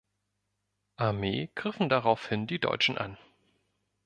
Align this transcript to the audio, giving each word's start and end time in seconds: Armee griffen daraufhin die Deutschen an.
Armee 0.97 1.51
griffen 1.53 1.87
daraufhin 1.87 2.47
die 2.47 2.57
Deutschen 2.57 2.97
an. 2.97 3.19